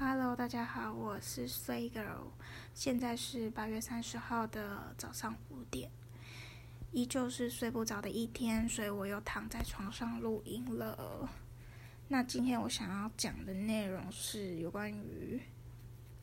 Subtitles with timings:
[0.00, 2.30] Hello，大家好，我是 Say Girl，
[2.72, 5.90] 现在是八月三十号的早上五点，
[6.92, 11.28] 依旧是睡不着的一天，所以我又躺在床上录音了。
[12.06, 15.40] 那今天我想要讲的内容是有关于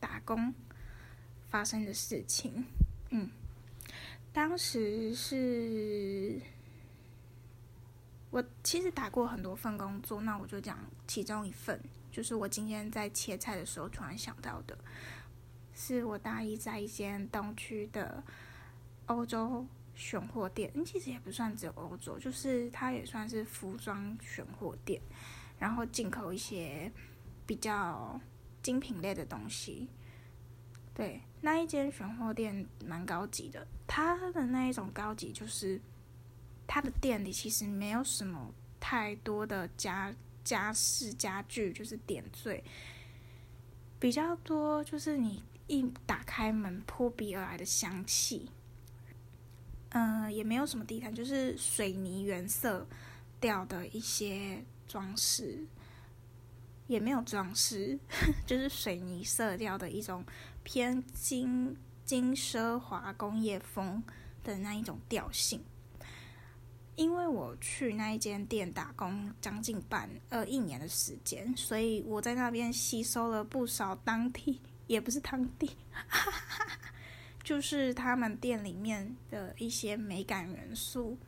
[0.00, 0.54] 打工
[1.50, 2.64] 发生的事情。
[3.10, 3.28] 嗯，
[4.32, 6.40] 当时是
[8.30, 11.78] 我其实打过很多份工作，那我就讲其中一份。
[12.16, 14.74] 就是我今天在切菜的时候突然想到的，
[15.74, 18.24] 是我大一在一间东区的
[19.04, 24.98] 欧洲选货店，其实也不算只有欧洲，就是它也算是服装选货店，
[25.58, 26.90] 然后进口一些
[27.44, 28.18] 比较
[28.62, 29.86] 精品类的东西。
[30.94, 35.78] 对，那一间选货店蛮高级的，它的那一种高级就是
[36.66, 40.14] 它的店里其实没有什么太多的家。
[40.46, 42.62] 家饰家具就是点缀
[43.98, 48.48] 比较多，就是你一打开门扑鼻而来的香气，
[49.88, 52.86] 嗯，也没有什么地毯，就是水泥原色
[53.40, 55.66] 调的一些装饰，
[56.86, 57.98] 也没有装饰，
[58.46, 60.24] 就是水泥色调的一种
[60.62, 64.04] 偏金金奢华工业风
[64.44, 65.64] 的那一种调性。
[66.96, 75.76] 因为我去那一间店打工将近半呃一年的时间，所以我在那边吸收了不少当地也不是当地，
[77.44, 81.18] 就是他们店里面的一些美感元素，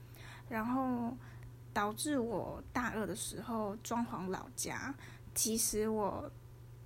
[0.48, 1.14] 然后
[1.74, 4.94] 导致我大二的时候装潢老家，
[5.34, 6.32] 其实我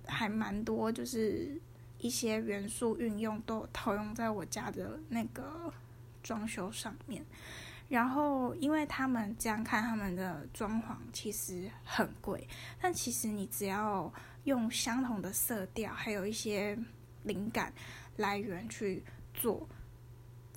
[0.05, 1.57] 还蛮多就是
[1.99, 5.73] 一些元素运用都套用在我家的那个
[6.21, 7.25] 装修上面。
[7.93, 12.47] 然后，因为他们这样看，他们的装潢其实很贵，
[12.81, 14.11] 但其实你只要
[14.45, 16.75] 用相同的色调，还有一些
[17.21, 17.71] 灵感
[18.17, 19.69] 来源去做，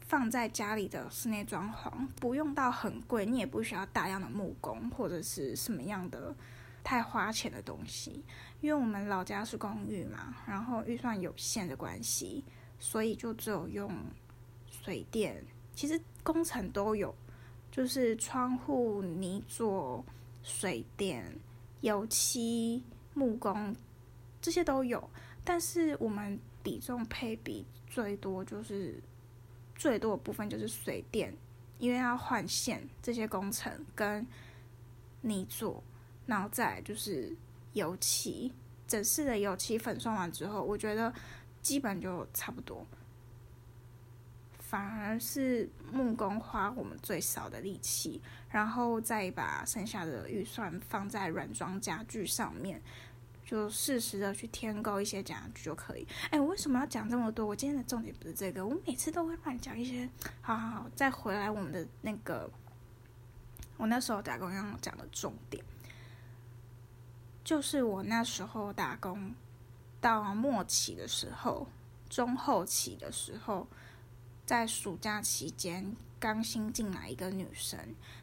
[0.00, 6.34] 放在家里的室内装潢，不用到很贵，你也不需要大量的木工或者是什么样的
[6.82, 8.24] 太花钱的东西。
[8.62, 12.42] 因为我们老家是公寓嘛，然后预算有限的关系，
[12.78, 13.92] 所以就只有用
[14.70, 15.44] 水电，
[15.74, 17.14] 其实工程都有。
[17.76, 20.02] 就是窗户泥做、
[20.42, 21.38] 水电、
[21.82, 22.82] 油漆、
[23.12, 23.76] 木工
[24.40, 25.10] 这些都有，
[25.44, 28.98] 但是我们比重配比最多就是
[29.74, 31.36] 最多的部分就是水电，
[31.78, 34.26] 因为要换线这些工程跟
[35.20, 35.84] 泥做，
[36.24, 37.36] 然后再就是
[37.74, 38.50] 油漆，
[38.88, 41.12] 整室的油漆粉刷完之后，我觉得
[41.60, 42.86] 基本就差不多。
[44.68, 52.82] 反而是木工花我们最少的力气，然后再把剩下的预算放在软装家具上面，
[53.44, 56.04] 就适时的去添购一些家具就可以。
[56.30, 57.46] 哎，我为什么要讲这么多？
[57.46, 60.10] 我今天的重点不是这个，我每次都会乱讲一些。
[60.40, 62.50] 好好好，再回来我们的那个，
[63.76, 65.64] 我那时候打工要讲的重点，
[67.44, 69.32] 就是我那时候打工
[70.00, 71.68] 到末期的时候，
[72.10, 73.64] 中后期的时候。
[74.46, 77.78] 在暑假期间，刚新进来一个女生，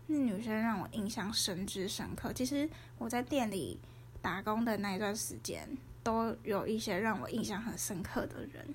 [0.07, 2.31] 那女生让我印象深之深刻。
[2.31, 2.67] 其实
[2.97, 3.77] 我在店里
[4.21, 5.67] 打工的那一段时间，
[6.01, 8.73] 都有一些让我印象很深刻的人。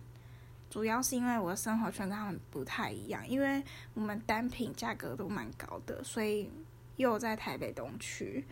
[0.68, 6.50] 主要是因为我的生活圈跟他们不太一样，因为我们单品价格都蛮高的，所以
[6.96, 8.44] 又在台北东区，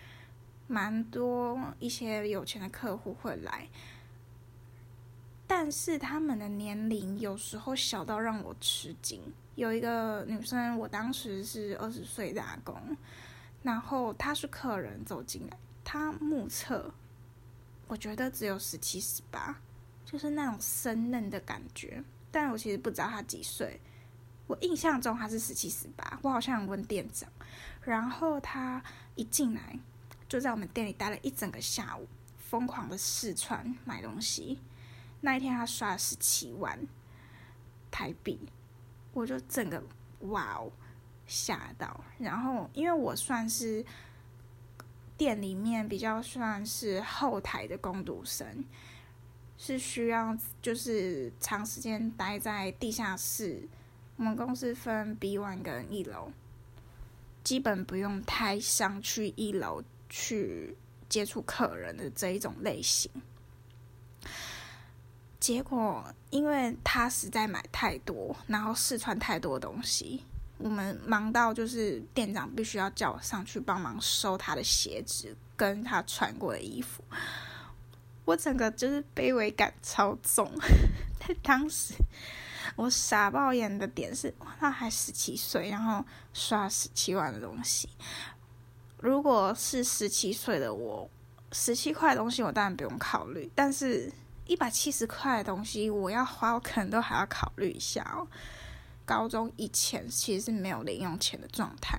[0.66, 3.68] 蛮多一些有钱的客户会来。
[5.46, 9.20] 但是他们的年龄有时候小到让我吃惊。
[9.54, 12.96] 有一个女生，我当时是二十岁打工，
[13.62, 16.92] 然后她是客人走进来，她目测，
[17.86, 19.58] 我觉得只有十七十八，
[20.04, 22.02] 就是那种生嫩的感觉。
[22.30, 23.80] 但我其实不知道她几岁，
[24.46, 26.18] 我印象中她是十七十八。
[26.22, 27.26] 我好像问店长，
[27.80, 28.82] 然后她
[29.14, 29.78] 一进来
[30.28, 34.58] 就在我们店里待了一整个下午，疯狂的试穿买东西。
[35.20, 36.78] 那一天他刷了十七万
[37.90, 38.38] 台币，
[39.12, 39.82] 我就整个
[40.20, 40.70] 哇哦
[41.26, 42.04] 吓到。
[42.18, 43.84] 然后因为我算是
[45.16, 48.64] 店里面比较算是后台的工读生，
[49.56, 53.68] 是需要就是长时间待在地下室。
[54.16, 56.30] 我们公司分 B one 跟一楼，
[57.42, 60.76] 基本不用太上去一楼去
[61.08, 63.10] 接触客人的这一种类型。
[65.46, 70.24] 结果，因为他实在买太多，然后试穿太多东西，
[70.58, 77.00] 我们忙到就是店长必须要叫我上去帮忙收他的鞋子跟他穿过的衣服。
[78.24, 80.50] 我整个就是卑微感超重。
[81.24, 81.94] 在当时，
[82.74, 87.88] 我傻爆眼的点是，他还十七岁，然后刷十七万的东西。
[88.98, 91.08] 如果是十七岁的我，
[91.52, 94.12] 十七块东西我当然不用考虑，但是
[94.46, 98.26] 一百七十块的东西我要花，我可能都还要考虑一下哦。
[99.04, 101.98] 高中以前其实是没有零用钱的状态，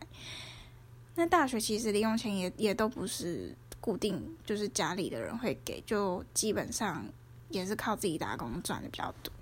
[1.16, 7.06] 那大学其实零用钱也也都不是固定，就是家里的人会给，就基本上
[7.50, 9.34] 也是靠自己打工赚的比较多，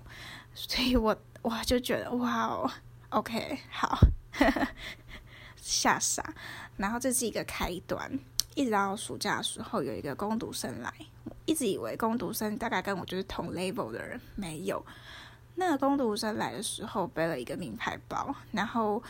[0.54, 2.70] 所以我 我就觉得哇哦
[3.10, 3.98] ，OK 好。
[5.56, 6.22] 吓傻，
[6.76, 8.20] 然后这是一个开端，
[8.56, 10.92] 一直到暑假的时候有一个攻读生来，
[11.44, 14.84] 一直以为攻读生大概跟我就是同 level 的人，没有。
[15.54, 19.02] 那个攻读生来的时候背了一个名牌包，然后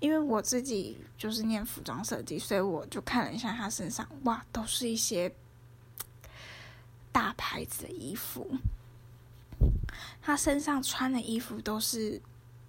[0.00, 5.30] 因为我自己就是念服装设计，所以我就看了一下他身上，哇，都是一些
[7.12, 8.50] 大牌子的衣服，
[10.22, 12.20] 他身上穿的衣服都是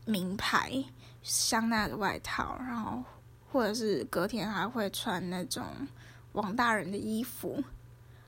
[0.05, 0.83] 名牌
[1.23, 3.01] 香奈的外套，然后。
[3.49, 5.63] 或者是隔天还会穿那种
[6.37, 7.63] 王大人的衣服，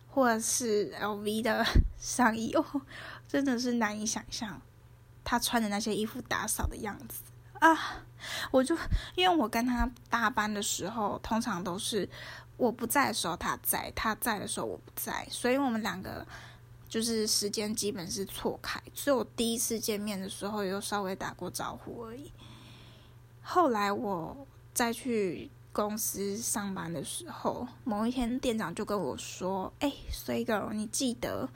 [0.10, 1.64] 或者是 LV 的
[2.00, 2.66] 上衣哦，
[3.30, 4.60] 真的是难以想象
[5.24, 7.22] 他穿的那些衣服打扫的样子
[7.60, 8.04] 啊！
[8.50, 8.76] 我就
[9.14, 12.10] 因为我跟他搭班的时候，通常都是
[12.58, 16.26] 我不在的时候他在，他在的时候我不在，所以我们两个
[16.88, 22.32] 就是时间基本是错开，只有第一次见面的时候又稍微打过招呼而已。
[23.44, 24.48] 后来我。
[24.72, 31.48] 再去公司上班的时候，某一天店长就跟我说：“哎，，Srgirl，，你记得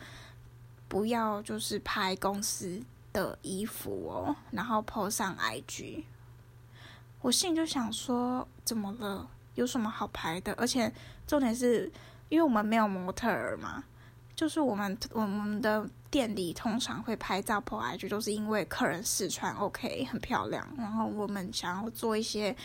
[0.87, 2.81] 不要就是拍公司
[3.11, 6.03] 的衣服哦，然后 po 上 IG。”
[7.21, 9.27] 我心里就想说：“怎么了？
[9.55, 10.53] 有什么好拍的？
[10.53, 10.93] 而且
[11.25, 11.91] 重点是，
[12.29, 13.83] 因为我们没有模特儿嘛，
[14.35, 22.55] 就是我们我们的店里通常会拍照 po IG，都是因为客人试穿 OK 很漂亮，然后我们想要做一些。”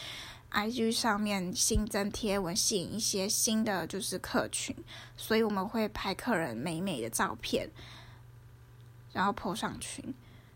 [0.51, 4.75] IG 上面新增贴文，吸引一些新的就是客群，
[5.15, 7.69] 所以我们会拍客人美美的照片，
[9.13, 10.03] 然后 po 上去。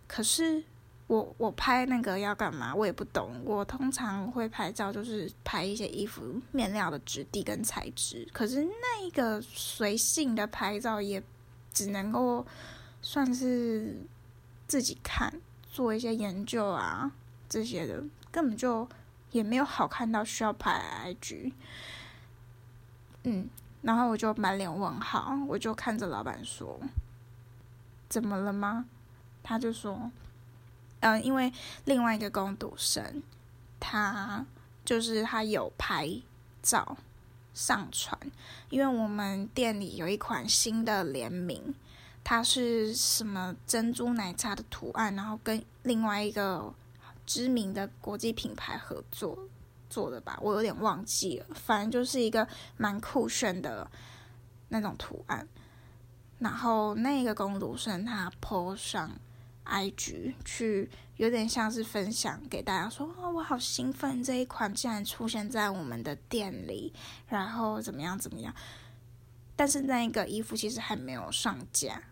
[0.09, 0.65] 可是
[1.09, 2.75] 我我拍那个要干嘛？
[2.75, 3.43] 我也不懂。
[3.45, 8.27] 我通常会拍照，就是拍一些衣服面料的质地跟材质。
[8.33, 11.23] 可是那一个随性的拍照，也
[11.71, 12.47] 只能够
[13.03, 13.99] 算是
[14.67, 15.39] 自己看，
[15.71, 17.13] 做一些研究啊
[17.47, 18.89] 这些的，根本就。
[19.33, 21.53] 也没有好看到需要拍 IG，
[23.25, 23.49] 嗯，
[23.81, 26.79] 然后我就满脸问号，我就看着老板说
[28.11, 28.85] ：“怎么了吗？”
[29.43, 30.11] 他就说
[31.01, 31.51] ：“嗯，因为
[31.87, 33.23] 另外一个工读生，
[33.81, 34.45] 他
[34.85, 36.09] 就是他有拍
[36.61, 36.99] 照
[37.55, 38.19] 上传，
[38.69, 41.75] 因为我们店里有一款新的联名，
[42.23, 46.73] 它是什么珍珠奶茶的图案，然后跟另外一个。”
[47.27, 49.39] 知名的国际品牌合作
[49.89, 51.47] 做的吧，我有点忘记了。
[51.55, 52.47] 反正就是一个
[52.77, 53.91] 蛮酷炫的
[54.69, 55.47] 那种图案。
[56.39, 59.13] 然后那个工读生他 po 上
[59.65, 66.93] IG 去，有点像是分享给大家说：“哦，我好兴奋，这一款竟然出现在我们的店里，
[67.29, 68.53] 然后怎么样怎么样。”
[69.55, 72.03] 但是那个衣服其实还没有上架。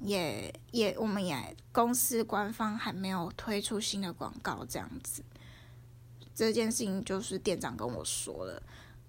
[0.00, 5.24] 也也，我们也公司官方还没有推出新的广告，这样子。
[6.34, 8.62] 这件事情就是店长跟我说了，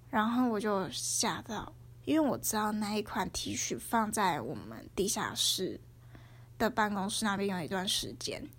[0.09, 1.71] 然后我就吓到，
[2.05, 5.79] 因为我知道那一款 T 恤放在我们地下室
[6.57, 8.49] 的办公室那边有一段时间，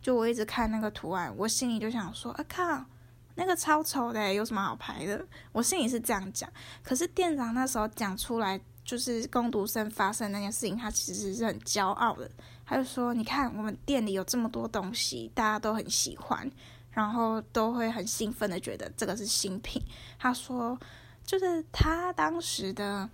[0.00, 2.86] 就我一直看那个图案，我心里就想说：“啊靠，
[3.34, 6.50] 那个超丑的，有什么好拍的？”我心里是这样讲，
[6.82, 8.58] 可是店长那时候讲出来。
[8.86, 12.30] 就是攻读生发生那件事情，他其实是很骄傲的。
[12.64, 16.48] 他就说：“你看，我们店里有这么多东西，大家都很喜欢，
[16.92, 19.82] 然后都会很兴奋的觉得这个是新品。
[20.18, 20.78] ”他说
[21.26, 23.08] ：“就是他当时的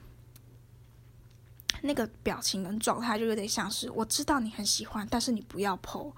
[1.80, 6.12] 那个表情跟状态，就有点像是我知道你很喜欢，但是你不要剖。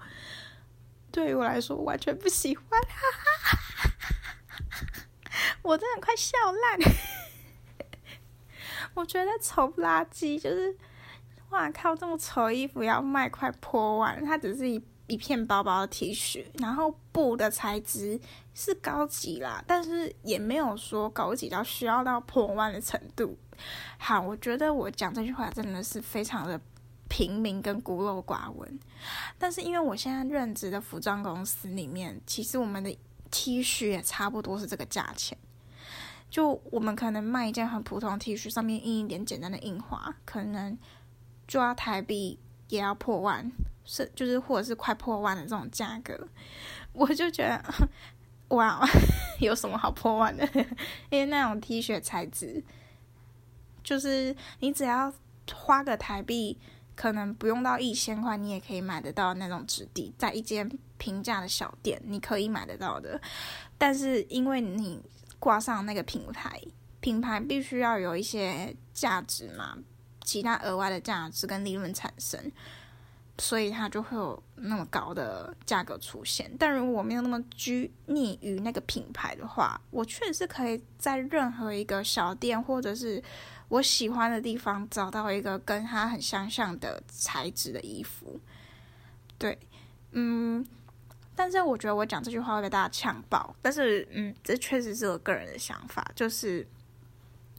[1.11, 2.65] 对于我来说，完全不喜欢，
[5.63, 6.79] 我真的快笑烂。
[8.95, 10.75] 我觉得丑不拉几，就是
[11.49, 18.19] 哇靠，这么丑衣服要卖快破万，它只是一一片薄薄的 T 恤，然后布的材质
[18.53, 23.37] 是高级啦，但是也没有说高级到需要到破万的程度。
[23.97, 26.59] 好，我觉得我讲这句话真的是非常的
[27.07, 28.79] 平民跟孤陋寡闻，
[29.37, 32.97] 但是因为我现在任职的服装公司里面，其实我们的
[33.29, 35.37] T 恤也差不多是这个价钱。
[36.35, 40.77] 就我们可能卖一件很普通的 T 恤，上面印一点简单的印花，可能
[41.47, 42.37] 就要台币
[42.67, 43.49] 也要破万，
[43.85, 46.27] 是就是或者是快破万的这种价格，
[46.91, 47.63] 我就觉得
[48.49, 48.85] 哇，
[49.39, 50.45] 有什么好破万的？
[51.09, 52.61] 因为那种 T 恤材质，
[53.81, 55.13] 就是你只要
[55.53, 56.59] 花个台币，
[56.97, 63.21] 可能不用到一千块，你也可以买得到那种质地，在一间平价的小店你可以买得到的。
[63.77, 65.01] 但是因为你
[65.39, 66.61] 挂上那个品牌，
[66.99, 69.77] 品牌必须要有一些价值嘛。
[70.21, 72.51] 其他额外的价值跟利润产生，
[73.37, 76.51] 所以它就会有那么高的价格出现。
[76.57, 83.23] 但如果我没有那么拘泥于那个品牌的话，我确实是可以在任何一个小店或者是
[83.67, 88.39] 我喜欢的地方找到一个跟它很相像的材质的衣服。
[89.37, 89.59] 对，
[90.13, 90.65] 嗯，
[91.35, 93.55] 但是我觉得我讲这句话会被大家呛爆。
[93.61, 96.65] 但是，嗯，这确实是我个人的想法，就是。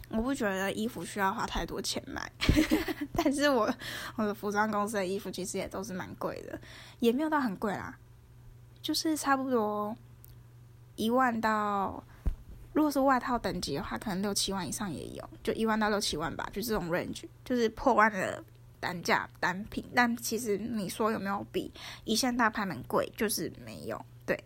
[0.09, 2.31] 我不觉得衣服需要花太多钱买，
[3.13, 3.69] 但是我
[4.15, 6.57] 我的服装公司的衣服其实也都是蛮贵的，
[7.01, 7.99] 也没有到很贵啦，
[8.81, 9.97] 就是差不多
[10.95, 12.01] 一万到，
[12.73, 18.45] 如果是外套等级的话，可能六七万以上也有，就一万到六七万吧，就这种 range，就是破万的
[18.81, 19.85] 单价单品。
[19.95, 21.73] 但其实你说有没有比
[22.05, 24.05] 一线大牌们贵，就是没有。
[24.25, 24.39] 对，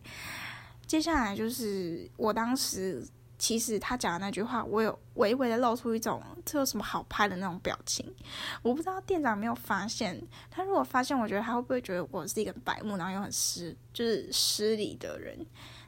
[0.86, 3.06] 接下来就是我当时。
[3.42, 8.04] 其实他讲的那句话，我有微微的露出一种这有什么好拍的那种表情。
[8.60, 15.34] 我不知道店长没有发现，他如果发现，我觉得他会不会觉得我是一个白目，然后又很失，就是失礼的人？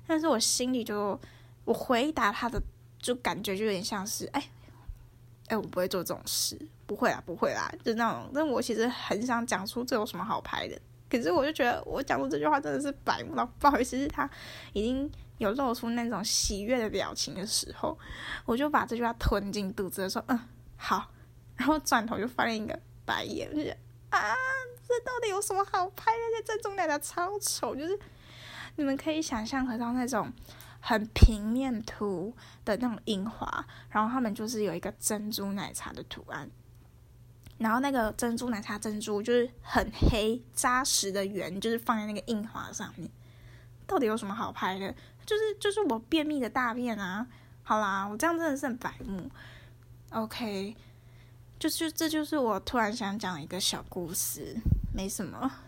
[0.07, 1.21] 但是我心里就，
[1.67, 2.59] 我回答他的，
[2.99, 4.43] 就感觉就有点像是，哎，
[5.53, 8.31] 哎，我不会做这种事，不会啦，不会啦，就那种。
[8.35, 10.81] 但我其实很想讲出这有什么好拍的，
[11.11, 14.29] 可是我就觉得我讲出这句话真的是白目，不好意思，是他
[14.73, 15.11] 已经。
[15.39, 17.99] 有露出那种喜悦的表情的时候，
[18.45, 20.39] 我就把这句话吞进肚子，说：“嗯，
[20.77, 21.11] 好。”
[21.57, 23.61] 然后转头就翻了一个白眼，就
[24.11, 24.37] 啊，
[24.87, 26.43] 这到底有什么好拍的？
[26.47, 27.99] 这珍珠奶茶超丑，就是
[28.77, 30.33] 你们可以想象得到那种
[30.85, 32.35] 很平面图
[32.65, 36.51] 的那种印花，然后他们就是有一个珍珠奶茶的图案，
[37.59, 43.09] 然后那个珍珠奶茶珍珠就是很黑扎实的圆，就是放在那个印花上面，
[43.87, 44.93] 到底有什么好拍的？
[45.25, 47.25] 就是就是我便秘的大便啊！
[47.63, 49.31] 好啦，我这样真的是很白目。
[50.11, 50.75] OK，
[51.61, 54.57] 就是这就是我突然想讲一个小故事，
[54.93, 55.49] 没什么。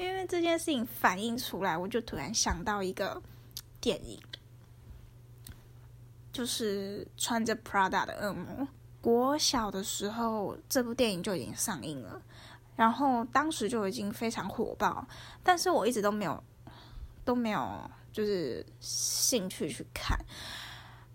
[0.00, 3.20] 因为这件事情反映出来，我就突然想到一个
[3.80, 4.18] 电影，
[6.32, 8.66] 就是穿着 Prada 的恶魔。
[9.02, 12.20] 国小的时候，这部电影就已经上映了，
[12.76, 15.06] 然后当时就已经非常火爆，
[15.42, 16.42] 但是我一直都没有。
[17.22, 20.18] 都没有，就是兴趣去看，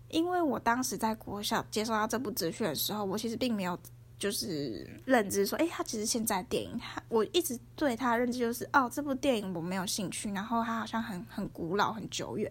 [0.08, 3.78] 因为我当时在国小接收到这部资讯的时候，我其实并没有
[4.18, 12.50] 就是认知说，哎，他其实现在电影，我一直对他的认知就是，哦，这部电影我没有兴趣，然后他好像很很古老、很久远，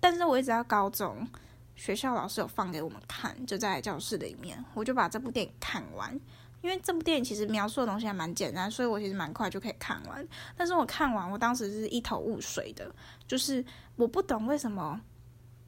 [0.00, 1.28] 但是我一直到高中，
[1.76, 6.18] 学校老师有放给我们看，就在教室里面，我就把这部电影看完。
[6.60, 10.26] 因为这部电影其实描述的东西还蛮简单，所以我其实蛮快就可以看完。
[10.56, 12.92] 但是我看完，我当时是一头雾水的，
[13.28, 13.64] 就是
[13.94, 15.00] 我不懂为什么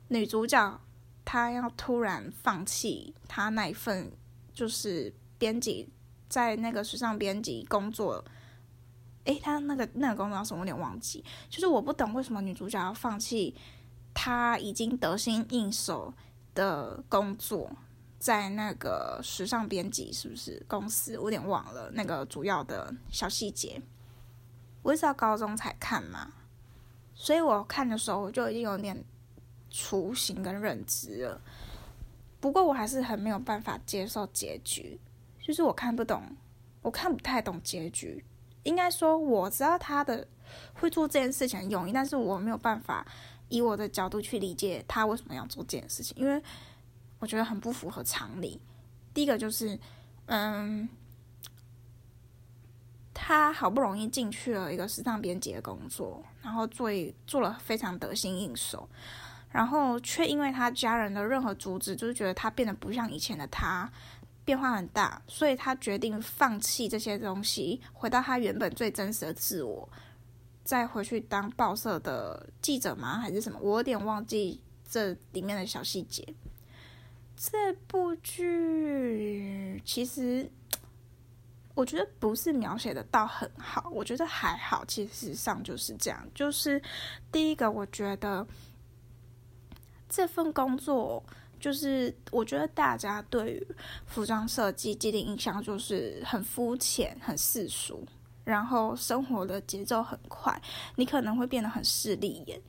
[0.08, 0.80] 女主角
[1.24, 4.10] 她要突然放弃她那一份
[4.60, 5.88] 就是编辑
[6.28, 8.22] 在那个时尚编辑工作。
[9.24, 10.60] 诶，他那个那个工作什么？
[10.60, 11.24] 我有点忘记。
[11.48, 13.56] 就是我不懂为什么女主角要放弃
[14.12, 16.12] 她已经得心应手
[16.54, 17.70] 的工作。
[18.18, 21.16] 在那个时尚编辑是不是公司？
[21.16, 23.80] 我有点忘了那个主要的小细节。
[24.82, 26.32] 我是到高中才看嘛，
[27.14, 29.02] 所以我看的时候我就已经有点
[29.70, 31.40] 雏形跟认知了。
[32.40, 34.98] 不过我还是很没有办法接受结局，
[35.40, 36.22] 就是我看不懂，
[36.82, 38.24] 我看不太懂结局。
[38.62, 40.26] 应该说我知道他的
[40.74, 43.06] 会做这件事情的用意，但是我没有办法
[43.48, 46.42] 以我的角度去理解他为什么要做这件事情，因为。
[47.20, 48.58] 我觉得很不符合常理。
[49.12, 49.78] 第一个就是，
[50.24, 50.88] 嗯，
[53.12, 56.88] 他好不容易进去了一个时尚编辑的工作，然后做
[57.26, 58.88] 做了非常得心应手，
[59.50, 63.90] 然后却因为他家人的任何阻止，就是觉得他变得不像以前的他，
[64.44, 69.88] 变化很大，所以他决定放弃这些东西，回到他原本最真实的自我，
[70.62, 73.18] 再回去当报社的记者吗？
[73.18, 73.58] 还是什么？
[73.60, 76.34] 我有点忘记这里面的小细节。
[77.36, 80.50] 这部剧其实，
[81.74, 84.84] 我觉得不是描写的到很好，我觉得还好。
[84.84, 86.80] 其实上就是这样，就是
[87.32, 88.46] 第一个，我觉得
[90.10, 91.24] 这份工作
[91.58, 93.66] 就是我觉得大家对于
[94.04, 98.04] 服装设计既定印象就是很肤浅、很世俗，
[98.44, 100.60] 然后生活的节奏很快，
[100.96, 102.60] 你可能会变得很势利眼。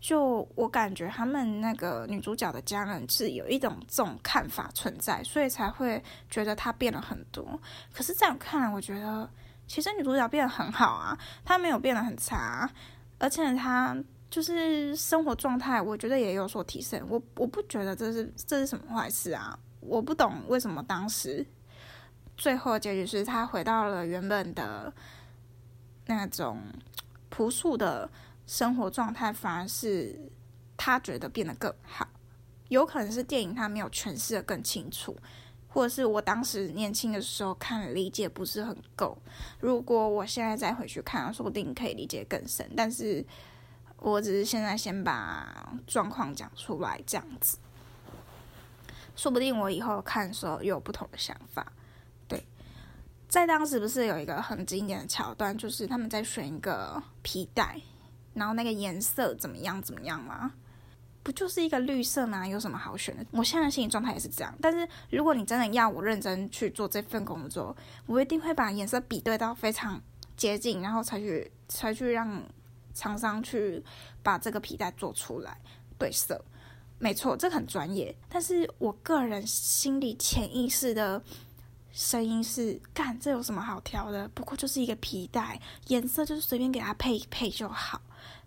[0.00, 7.58] 就我感觉，他们那个女主角的家人是有一种这种看法存在，所以才会觉得她变了很多。
[7.90, 9.26] 可是在我看来，我觉得
[9.66, 12.70] 其实女主角变得很好啊，她没有变得很差，
[13.18, 13.96] 而且她
[14.34, 17.00] 就是生活状态，我觉得也有所提升。
[17.08, 19.56] 我我不觉得这是这是什么坏事啊！
[19.78, 21.46] 我不懂为什么当时
[22.36, 24.92] 最后结局是他回到了原本的
[26.06, 26.60] 那种
[27.28, 28.10] 朴素的。
[28.46, 30.20] 生活状态反而是
[30.76, 32.06] 他觉得变得更好，
[32.68, 35.16] 有可能是电影他没有诠释的更清楚，
[35.66, 39.16] 或者是我当时年轻的时候看理解不是很够。
[39.60, 42.70] 如果我现在再回去看，说不定可以理解更深。
[42.76, 43.24] 但是
[43.98, 47.58] 我只是现在先把状况讲出来，这样子，
[49.16, 51.72] 说不定我以后看的时候又有不同的想法。
[52.28, 52.46] 对，
[53.28, 57.80] 在当时不是有一个很经典的桥段，就是他们在选一个皮带。
[58.34, 59.80] 然后那个颜色怎么样？
[59.80, 60.50] 怎么样吗？
[61.22, 62.44] 不就是一个绿色吗？
[62.44, 63.24] 有什么好选的？
[63.30, 64.52] 我现在心理状态也是这样。
[64.60, 67.74] 但是如果你真的要我认真去做这份工作，
[68.06, 70.02] 我一定会把颜色比对到非常
[70.36, 72.42] 接近，然后才去才去让
[72.94, 73.82] 厂商去
[74.22, 75.60] 把这个皮带做出来
[75.98, 76.42] 对色。
[76.98, 78.14] 没错，这很专业。
[78.28, 81.20] 但是我个人心里潜意识的
[81.92, 84.26] 声音是：干，这有什么好挑的？
[84.28, 88.00] 不过就是一个皮带，颜色就是随便给它配一配就好。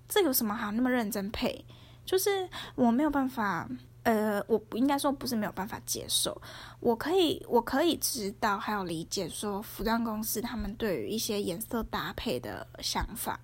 [0.08, 1.64] 这有什么好那么认真配？
[2.06, 3.70] 就是我没有办法，
[4.04, 6.42] 呃，我应该说不是没有办法接受。
[6.80, 13.38] 我可以，我可以知道还有理解说，服装公司他们对于一些颜色搭配的想法。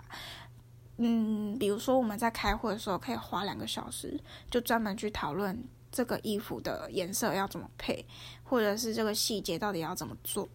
[1.06, 4.18] 嗯，比如说我们在开会的时候，可以花两个小时，
[4.50, 8.06] 就专门去讨论这个衣服的颜色要怎么配，
[8.44, 10.48] 或者是这个细节到底要怎么做，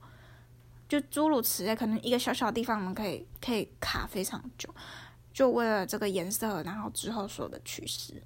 [0.88, 1.76] 就诸如此类。
[1.76, 4.74] 可能一个小小的地方，我们可以可以卡非常久。
[5.30, 8.22] 就为了这个颜色，然后之后所有的趋势，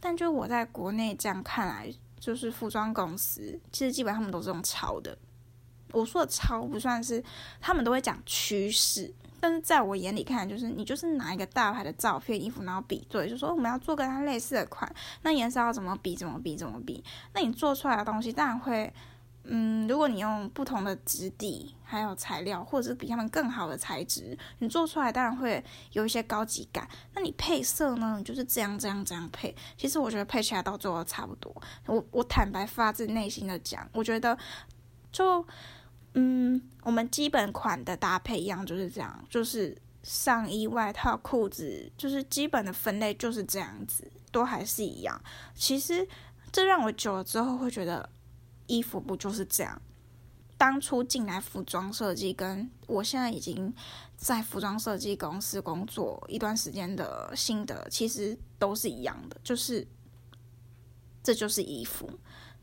[0.00, 5.16] 但就我在国内这样看来，就是服装公司其实基本上他们都是用抄的。
[5.92, 7.24] 我说的抄不算是，
[7.60, 18.92] 他们都会讲趋势，但是在我眼里看，就是你就是拿一个大牌的照片衣服，然后比对，就说我们要做跟它类似的款，那颜色要怎么比，怎么比，怎么比，那你做出来的东西当然会。
[19.50, 26.86] 嗯，如果你用不同的质地，还有材料，或者是比他们更好的材质，你做出来当然会有一些高级感。
[27.14, 28.16] 那你配色呢？
[28.18, 29.56] 你就是这样、这样、这样配。
[29.78, 31.50] 其实我觉得配起来到最后差不多。
[31.86, 34.36] 我我坦白发自内心的讲，我觉得
[35.10, 35.42] 就
[36.18, 45.20] 嗯，我们基本款的搭配一样，就是这样，就是上衣、外套、裤子，就是基本的分类就是这样子，都还是一样。
[45.54, 46.06] 其实
[46.50, 48.10] 这让我久了之后会觉得。
[48.70, 49.80] 衣服不就是这样？
[50.58, 53.74] 当初进来服装设计，跟我现在已经
[54.14, 59.88] 在服装设计公司工作一段时间的心得，其实都是一样的，就是
[61.22, 62.10] 这就是衣服，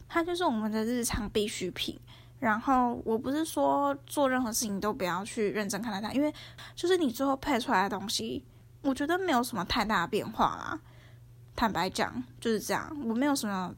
[0.08, 2.00] 它就是我们的日常必需品。
[2.40, 6.34] 然后我不是说做任何事情都不要去认真看待它，因为
[6.76, 8.44] 就是你最后配出来的东西，
[8.82, 10.80] 我觉得没有什么太大的变化啦。
[11.56, 13.74] 坦白讲，就是这样，我没有什么。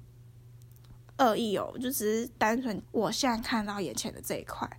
[1.20, 4.70] 恶意哦，就只是单纯我现在看到眼前的这一块。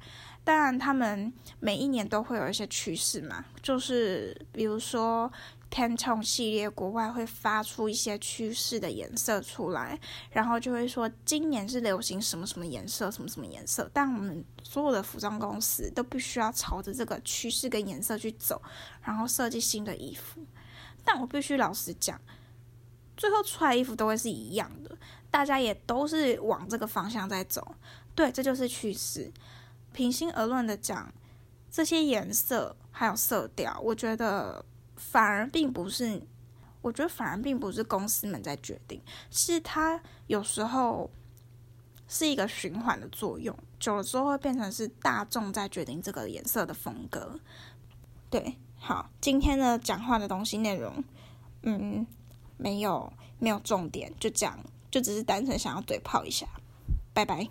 [0.45, 5.29] 当然，他们每一年都会有一些趋势嘛，就是比如说
[5.71, 10.01] Pantone 系列，国外会发出一些趋势的颜色出来，
[10.31, 13.89] 然后就会说今年是流行什么什么颜色，什么什么颜色。
[13.93, 18.61] 但我们所有的服装公司都必须要朝着这个趋势跟颜色去走，
[19.03, 20.41] 然后设计新的衣服。
[21.05, 22.21] 但我必须老实讲，
[23.17, 24.97] 最后出来衣服都会是一样的。
[25.31, 27.75] 大家也都是往这个方向在走，
[28.15, 29.31] 对，这就是趋势。
[29.93, 31.13] 平心而论的讲，
[31.71, 34.65] 这些颜色还有色调，我觉得
[34.99, 36.21] 反而并不是，
[36.83, 41.11] 我觉得反而并不是公司们在决定，是它有时候
[42.07, 47.39] 是一个循环的作用，久了之后会变成是大众在决定这个颜色的风格。
[48.29, 51.03] 对，好，今天的讲话的东西内容，
[51.63, 52.07] 嗯，
[52.57, 54.59] 没有没有重点，就讲。
[54.91, 56.47] 就只是单纯想要嘴炮一下，
[57.13, 57.47] 拜拜。